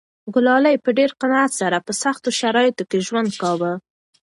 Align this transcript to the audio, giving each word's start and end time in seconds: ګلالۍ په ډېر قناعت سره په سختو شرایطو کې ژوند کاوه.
ګلالۍ 0.33 0.75
په 0.83 0.89
ډېر 0.97 1.11
قناعت 1.21 1.51
سره 1.61 1.77
په 1.85 1.91
سختو 2.03 2.29
شرایطو 2.39 2.83
کې 2.89 2.99
ژوند 3.07 3.31
کاوه. 3.41 3.71